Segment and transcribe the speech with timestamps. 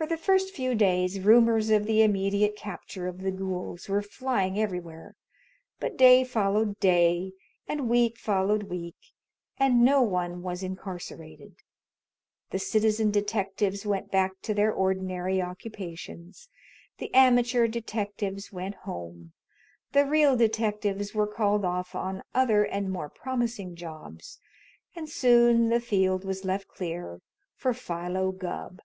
[0.00, 4.58] For the first few days rumors of the immediate capture of the "ghouls" were flying
[4.58, 5.14] everywhere,
[5.78, 7.32] but day followed day
[7.68, 8.96] and week followed week,
[9.58, 11.56] and no one was incarcerated.
[12.48, 16.48] The citizen detectives went back to their ordinary occupations,
[16.96, 19.34] the amateur detectives went home,
[19.92, 24.38] the real detectives were called off on other and more promising jobs,
[24.96, 27.20] and soon the field was left clear
[27.54, 28.80] for Philo Gubb.